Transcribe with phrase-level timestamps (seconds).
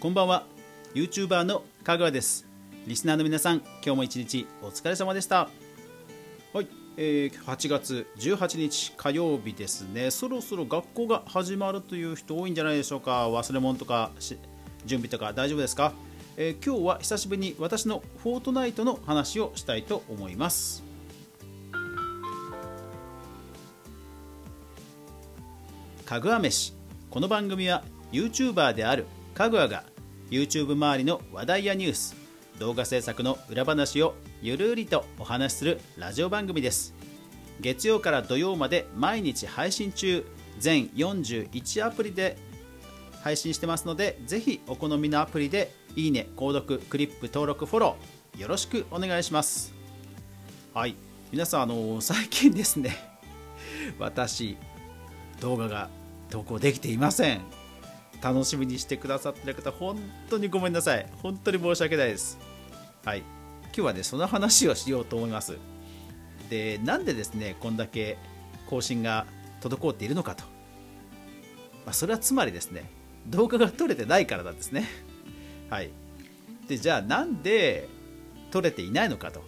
[0.00, 0.46] こんばんは。
[0.94, 2.46] YouTuber のかぐわです。
[2.86, 5.48] リスナーの皆さん今日も一日お疲れ様でした。
[6.52, 10.12] はい、えー、8月18日火曜日ですね。
[10.12, 13.28] そろそろ学校が始まるという人多いんじゃないでしょうか。
[13.28, 14.12] 忘れ物とか
[14.86, 15.92] 準備とか大丈夫ですか、
[16.36, 20.84] えー、今日は久しぶりに私のフォートナイトの話をしたいと思います。
[26.04, 26.72] かぐわ飯。
[27.10, 29.06] この番組は YouTuber である
[29.38, 29.84] かぐわが
[30.30, 32.16] YouTube 周りの話題やニュース
[32.58, 36.92] 動画制作の裏話をゆるりとお話しするラジオ番組です。
[37.60, 40.26] 月曜から土曜まで毎日配信中
[40.58, 42.36] 全41アプリで
[43.22, 49.72] 配信してますのでぜひお好みのアプリでいいね購読クリップ登録フォローよろしくお願いします。
[50.74, 50.96] はい。
[51.30, 52.96] 皆さんあの最近ですね
[54.00, 54.56] 私
[55.40, 55.90] 動画が
[56.28, 57.57] 投稿できていません。
[58.22, 61.06] 楽しみにしてくださってる方本当にごめんなさい。
[61.22, 62.38] 本当に申し訳ないです。
[63.04, 63.18] はい。
[63.18, 65.56] 今日はねその話をしようと思います。
[66.50, 68.18] でなんでですねこんだけ
[68.66, 69.26] 更新が
[69.60, 70.44] 滞っているのかと、
[71.84, 72.90] まあ、それはつまりですね
[73.26, 74.86] 動画が撮れてないからなんですね。
[75.70, 75.90] はい。
[76.66, 77.88] でじゃあなんで
[78.50, 79.42] 撮れていないのかと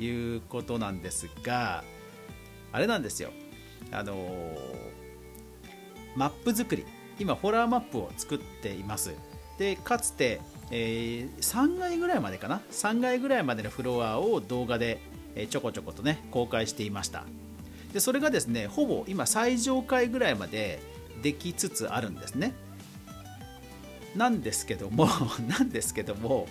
[0.00, 1.84] いうことなんですが
[2.72, 3.30] あれなんですよ。
[3.92, 4.56] あの
[6.16, 6.84] マップ作り。
[7.18, 9.14] 今ホラーマップを作っています。
[9.58, 15.00] でかつて、えー、3階ぐらいまでかな？3階ぐらいまでのフロアを動画で
[15.50, 17.24] ちょこちょことね公開していました。
[17.92, 20.80] でそれがですねほぼ今最上階ぐらいまで
[21.22, 22.52] できつつあるんですね。
[24.16, 25.08] なんですけども
[25.48, 26.46] なんですけども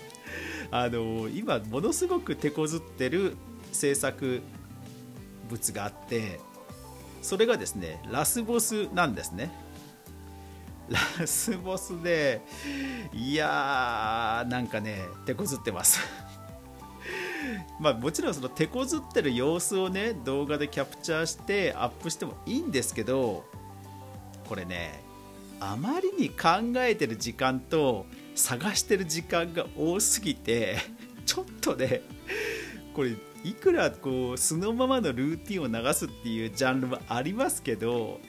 [0.72, 3.36] あの今ものすごく手こずってる
[3.72, 4.42] 制作
[5.50, 6.40] 物があって
[7.22, 9.52] それがですねラスボスなんですね。
[10.90, 12.42] ラスボスで
[13.14, 16.00] いやーなんかね手こずってます。
[17.80, 23.44] まあもちろんその手こずってる様子をね動画でキャプチャーしてアップしてもいいんですけど
[24.48, 25.04] これね
[25.60, 28.06] あまりに考えてる時間と
[28.36, 30.78] 探してる時間が多すぎて
[31.26, 32.02] ちょっとね
[32.94, 38.20] これいくらこう素のままのルーティンを流すっていうジャンルもありますけど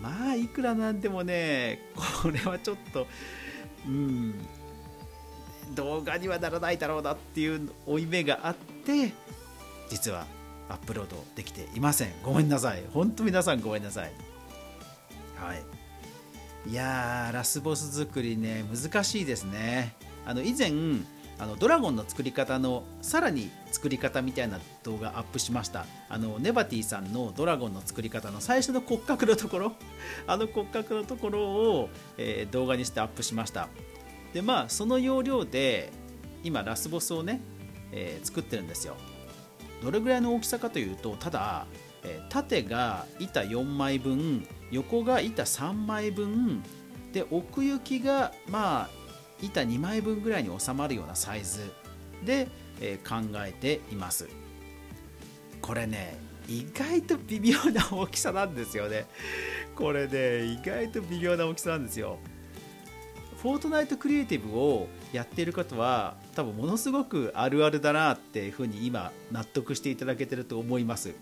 [0.00, 1.80] まあいくらなんでもね
[2.22, 3.06] これはちょっと
[3.86, 4.34] うん
[5.74, 9.12] 動画にはならないだろうなっていう負い目があって
[9.88, 10.26] 実は
[10.68, 12.12] アップロードできていません。
[12.22, 12.82] ごめんなさい。
[12.92, 14.12] 本当皆さんごめんなさい。
[15.36, 15.62] はい。
[16.70, 19.94] いやーラスボス作りね難しいですね。
[20.24, 20.70] あの以前
[21.40, 25.86] あのドラゴンの作り方のさらに作り方みたいな動画アップしました。
[26.10, 29.72] あのネバティさんのドラゴンの作り方の最初の骨格のところ。
[30.28, 33.68] あの骨格のところを、えー、動画にしてアップしました。
[34.34, 35.90] でまあその要領で
[36.44, 37.40] 今ラスボスをね、
[37.90, 38.96] えー、作ってるんですよ。
[39.82, 41.66] どれぐらいの大きさかというとただ、
[42.02, 46.62] えー、縦が板4枚分横が板3枚分
[47.14, 48.99] で奥行きがまあ
[49.42, 51.72] 板2枚分ぐらいに収まるようなサイズ
[52.24, 52.48] で、
[52.80, 54.28] えー、考えています。
[55.60, 56.16] これね
[56.48, 59.06] 意外と微妙な大きさなんですよね。
[59.74, 62.18] これね意外と微妙な大きさなんですよ。
[63.40, 71.14] フォートナイトクリエイティブをやっている方は多分ものすごくあるあるだなっていうふうに今納得していただけてると思います、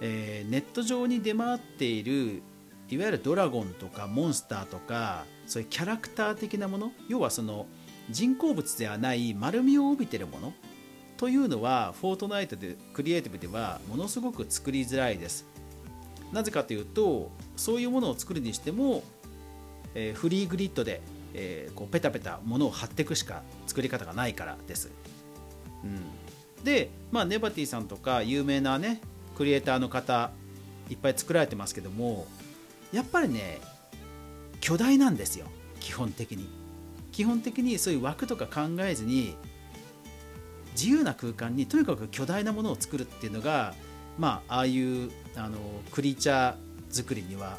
[0.00, 2.42] えー、ネット上に出回っている
[2.90, 7.66] いわゆるドラゴンとかモンスターとかそういうキャラクター的なもの要はその
[8.10, 10.52] 人工物ではない丸みを帯びてるもの
[11.16, 15.46] というのはフォートナイトでクリエイティブではものすごく作りづらいです。
[16.32, 19.02] なぜかというとそういうものを作るにしても、
[19.94, 21.00] えー、フリーグリッドで、
[21.34, 24.90] えー、こうペタペタものを貼っていくしか作り方がないからです、
[25.84, 29.00] うん、で、まあ、ネバティさんとか有名なね
[29.36, 30.30] クリエイターの方
[30.88, 32.26] いっぱい作られてますけども
[32.92, 33.60] やっぱりね
[34.60, 35.46] 巨大なんですよ。
[35.80, 36.48] 基本的に。
[37.12, 39.34] 基本的にそういう枠とか考えずに
[40.72, 43.74] 自由な空間にとにかく巨大なものを作るっていうのが
[44.18, 45.58] まあああいうあの
[45.90, 46.54] クリーチャー
[46.90, 47.58] 作りには、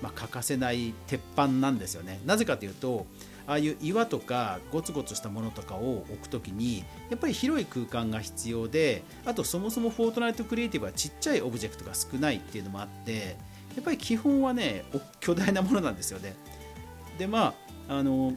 [0.00, 2.20] まあ、欠かせない鉄板なんですよね。
[2.26, 3.06] なぜかというと
[3.46, 13.36] ああいう岩とかゴツゴツしたものとかを置くときにやっぱり広い空間が必要であとそもそもフォートナイトクリエイティブはちっちゃいオブジェクトが少ないっていうのもあって
[13.74, 14.84] やっぱり基本はね
[15.20, 16.34] 巨大なものなんですよね。
[17.18, 17.54] でま
[17.88, 18.34] ああの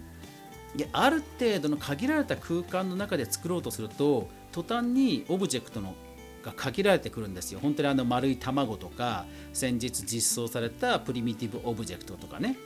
[0.75, 5.95] いやある程度の限られた空間の中で作ろうとすると途端にオブジェクトの
[6.43, 7.59] が限られてくるんですよ。
[7.61, 12.57] 本当にあの丸い卵とか先日実装されたプリミティブオブジェクトとかね。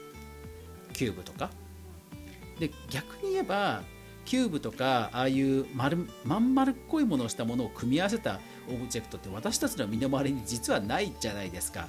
[0.92, 1.50] キューブとか。
[2.58, 3.82] で逆に言えば
[4.26, 8.38] キューブとかああいう丸まん丸っこいものをしたものを組み合わせた
[8.68, 11.88] オブジェクトって私たちの身の回りに実はないじゃないですか、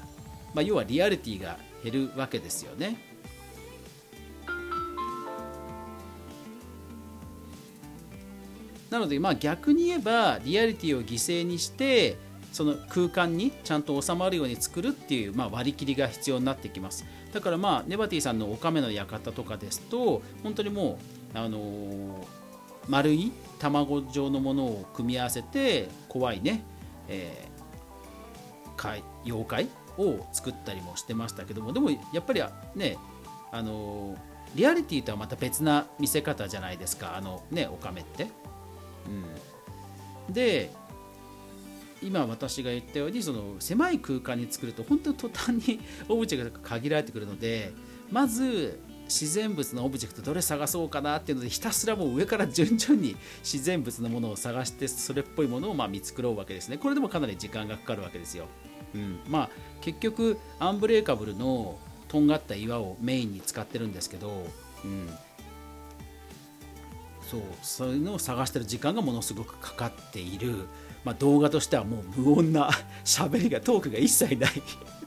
[0.54, 2.98] まあ、要はリアリティが減るわけですよね。
[8.90, 12.18] なのでまあ逆に言えばリアリティを犠牲にして
[12.52, 17.06] その空間にちゃんと収まるように作るっていう、まあ、割り切りが必要になってきます。
[17.34, 21.00] だからまあネバティさんのおかめの館とかですと本当にも
[21.34, 22.28] う、あの、
[22.90, 26.66] 丸い卵状のものを組み合わせて怖いね、
[27.08, 32.42] えー、妖怪を作ったりもしてましたけどもでもやっぱり
[32.76, 32.98] ね
[33.52, 34.16] あの、
[34.56, 38.28] リアリティとはまた別な見せ方じゃないですかあのねおかめって。
[40.28, 40.72] うん、で
[42.02, 45.80] 今私が言ったようにその狭い空間に作ると本当に途端に
[46.10, 47.74] オブジェクトが限られてくるので
[48.12, 56.78] まず自然物のオブジェクトどれ探そうかなっていうのでひたすらもう上から順々に自然物のものを探してそれっぽいものをま見繕うわけですね。
[56.78, 58.46] これでもかなり時間がかかるわけですよ、
[58.94, 59.50] うん、まあ
[59.82, 61.78] 結局アンブレーカブルの
[62.08, 64.46] とんがった岩をメインに使ってるんですけど、
[64.84, 65.10] うん、
[67.32, 70.68] そうそういうのを探してる時間がものすごくかかっている、
[71.06, 72.70] まあ、動画としてはもう無音な
[73.06, 74.52] 喋りがトークが一切ない。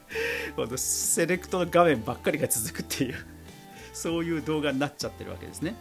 [0.56, 3.16] このセレクトの画面ばっかりが続くっていう。
[3.92, 5.75] そういう動画になっちゃってるわけですね。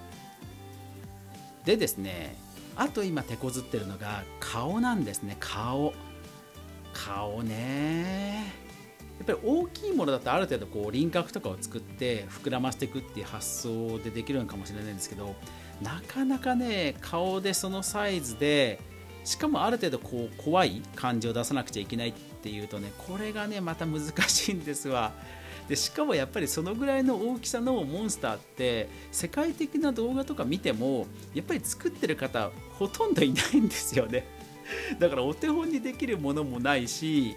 [1.63, 2.35] でですね
[2.75, 5.37] あと今手こずってるのが顔なんですね。
[5.39, 5.93] 顔。
[6.93, 8.53] 顔ね。
[9.19, 15.35] やっぱり大きいものだとある程度こう輪郭とかを作って膨らませていくっていう発想でできるのかもしれないんですけど
[15.81, 18.79] なかなかね顔でそのサイズで
[19.23, 25.13] しかもある程度こう怖い感じを出さなくちゃいけないっていうとねこれがねまた難しいんですわ。
[25.69, 34.27] でしかもやっぱりそのぐらいの大きさのモンスターって世界的な動画とか見てもやっぱり作ってる方ほとんどいないんですよね。
[34.99, 37.35] だからお手本にできるものもないし、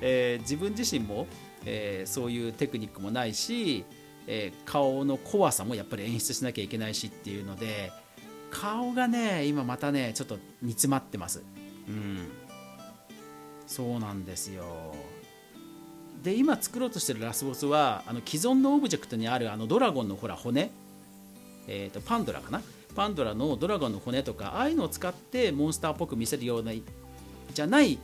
[0.00, 1.26] えー、自分自身も、
[1.64, 3.84] えー、そういうテクニックもないし
[4.26, 7.92] えー、顔の怖さもやっぱり演出しなきゃいけないしっていうので
[8.50, 11.42] 顔がね今またねちょっと煮詰まってます。
[11.88, 12.28] うん。
[13.66, 14.94] そうなんですよ。
[16.22, 20.70] で今作ろうとしてるラスボスはあの既存のオブジェクトにあるあのドラゴンのほら骨、
[21.66, 22.62] えーと、パンドラかな
[22.94, 26.72] パンドラのドラゴンの骨とかああいうのを使ってモンスターっぽく見せるような
[27.52, 27.98] じゃない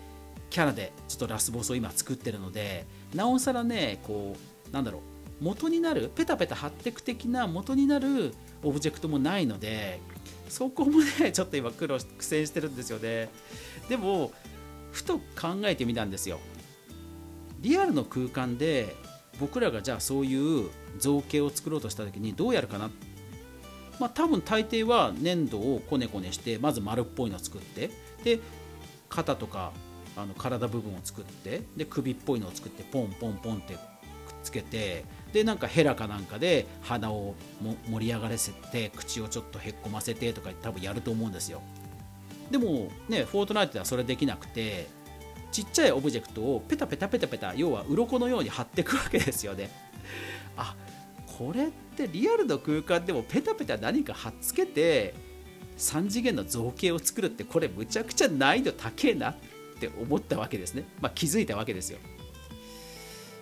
[0.50, 4.36] キャラでちょっとラスボスを今作ってるのでなおさらねこ
[4.68, 10.00] うなんだろう元になるペタペタ貼ってく的な元になるオブジェクトもないので
[10.48, 13.30] そこもね ちょっと今苦労苦戦してるんですよね。
[13.88, 14.32] でも
[14.92, 16.40] ふと考えてみたんですよ。
[17.60, 18.96] リアルの空間で
[19.38, 23.09] 僕らがじゃあそういう造形を作ろうとした時にどうやるかなって
[24.00, 27.90] まあ多分大抵は粘土をこねこねしてまず丸っぽいのを作って
[28.24, 28.40] で
[29.08, 29.72] 肩とか
[30.16, 33.80] あの体部分を作ってで首っぽいのを作ってポンポンポンってくっ
[34.42, 37.34] つけてでなんかヘラかなんかで鼻を
[37.88, 41.62] 盛り上がらせて口をちょっとへっこませてとか多分やると思うんですよ。
[42.50, 44.88] でもねフォートナイトではそれできなくて
[45.52, 49.70] ちっちゃいオブジェクトをペタペタペタペタ要は鱗のように貼っていくわけですよね。
[50.56, 50.74] あ
[51.40, 55.14] これってリアルの空間でもペタペタ何か貼っつけて
[55.78, 59.36] 3次元の造形を作るってこれむちゃくちゃ難易度高えなっ
[59.80, 61.98] て思ったわけですね、まあ、気づいたわけですよ。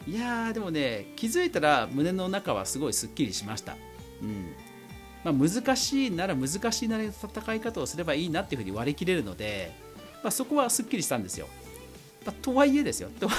[0.07, 3.77] いやーでもね気づいたら胸の中はすごいすっきりしました、
[4.23, 4.55] うん。
[5.25, 9.75] まあ、難しいなら難しいなりの戦い方をすればいいなっていうふうに割り切れるので、
[10.23, 11.49] まあ、そこはすっきりしたんですよ、
[12.29, 13.09] まあ、とはいえですよ。
[13.19, 13.31] と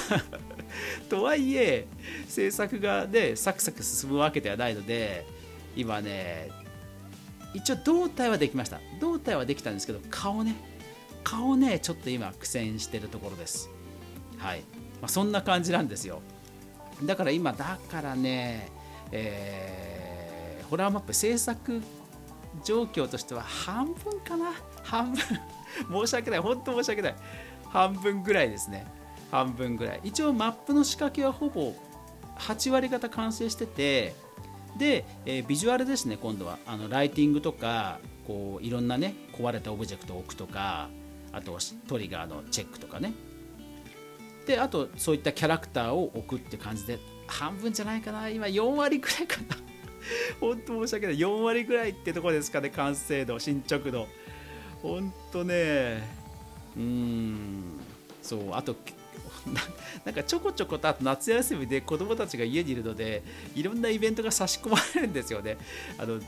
[1.10, 1.86] とはいえ
[2.28, 5.28] 制作がねサクサク進むわけではないので
[5.76, 6.50] 今ね
[7.54, 8.82] 一応胴体はできました。
[9.00, 10.56] 胴体はできたんですけど顔ね。
[11.24, 13.70] 顔ねちょっと今苦戦してるところです。
[14.40, 14.62] はい、
[15.02, 16.24] まあ、そんな感じなんですよ。
[17.04, 18.70] だから今だからね、
[19.12, 21.84] えー、ホラーマップ制作
[22.64, 24.52] 状況としては半分かな。
[24.82, 25.22] 半分。
[26.06, 26.40] 申し訳ない。
[26.40, 27.16] 本当申し訳ない。
[27.70, 28.86] 半分ぐらいですね。
[29.32, 30.02] 半分ぐらい。
[30.04, 31.74] 一応マップの仕掛けはほぼ
[32.38, 34.16] 8割方完成してて
[34.78, 36.58] で、えー、ビジュアルですね今度は。
[36.66, 40.90] あのライティングとかこういろんなね壊れたオブジェクトを置くとか
[41.32, 41.58] あと
[41.88, 43.14] トリガーのチェックとかね。
[44.48, 46.98] であとそういったキャラクターを置くって感じで
[47.28, 48.30] 半分じゃないかな。
[48.30, 49.58] 今4割ぐらいかな。
[50.42, 51.18] 本当申し訳ない。
[51.18, 54.08] 4割ぐらいってとこですかね完成度進捗度。
[54.82, 56.19] 本当ね
[56.80, 57.64] うん。
[58.22, 58.76] そうあと
[60.06, 63.24] なんかちょこちょことあと夏休みで子供たちが家にいるので
[63.56, 65.58] いろんなイベントが差し込まれるんですよね。
[65.98, 66.20] あの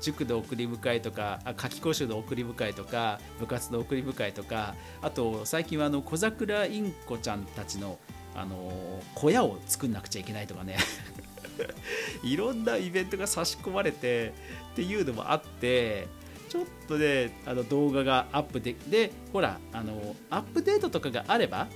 [0.00, 7.98] 塾の送り迎えとか夏期講習の送り迎えとか部活の送り迎えとかあと最近はあの小桜インコちゃんたちの
[8.34, 10.78] あの小屋を作んなくちゃいけないとかね。
[12.24, 14.32] いろんなイベントが差し込まれて
[14.72, 16.08] っていうのもあって
[16.50, 21.68] ちょっとねあの動画がアップででほらあのアップデートとかがあれば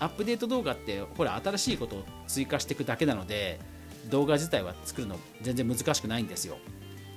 [0.00, 3.60] アップデート動画ってほら新しいことを追加していくだけなので
[4.10, 6.58] 動画自体は作るの全然難しくないんですよ。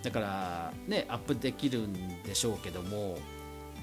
[0.04, 3.18] だからねアップできるんでしょうけども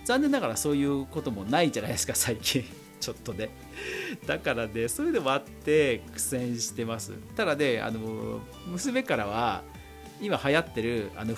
[0.04, 2.64] 残念ながらそういうこともないじゃないですか 最近。
[2.98, 3.50] ちょっとね。
[4.24, 7.12] だからねそういうのもあって苦戦してます。
[7.34, 9.64] ただねあの娘からは
[10.20, 11.34] 今流行ってるあの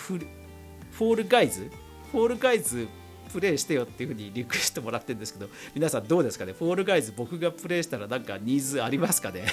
[0.92, 1.70] フォールガイズ？
[2.12, 2.88] フォールガイズ
[3.32, 6.54] プレイしてよっていうふうにリクエストもらってるんですけど皆さんどうですかね？
[6.54, 9.46] フォールガイズ僕がプレイしたらなんかニーズありますかね？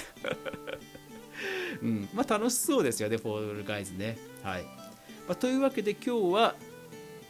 [1.84, 2.10] うん。
[2.14, 4.18] まあ楽しそうですよねフォールガイズね。
[4.44, 4.70] はい、ま
[5.30, 6.56] あ、というわけで今日は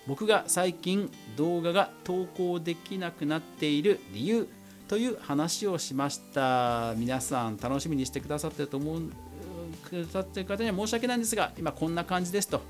[0.06, 4.48] 僕が最近動画が投稿できなくなっている理由
[4.88, 6.94] という話をしました。
[6.96, 9.02] 皆さん楽しみにしてくださってると思う
[9.90, 12.62] くださってる方には申し訳ないんですが今こんな感じですと。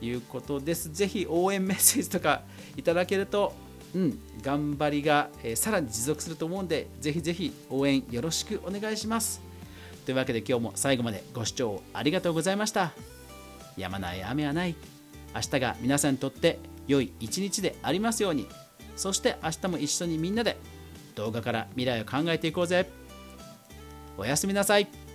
[0.00, 0.92] いうことです。
[0.92, 2.42] ぜひ応援メッセージとか
[2.76, 3.52] いただけると、
[3.94, 9.40] うん、頑張りが、えー、さらに持続すると思うんで、ぜひぜひ応援よろしくお願いします。
[10.04, 12.92] というわけで今日も最後までご視聴ありがとうございました。
[13.76, 14.74] やまない雨はない。
[15.34, 18.46] 明日が皆さんにとって良い一日でありますように。
[18.96, 20.56] そして明日も一緒にみんなで
[21.14, 22.88] 動画から未来を考えていこうぜ。
[24.16, 25.07] おやすみなさい。